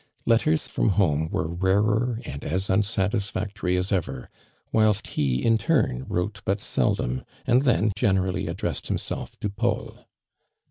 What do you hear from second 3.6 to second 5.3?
as ever, whilst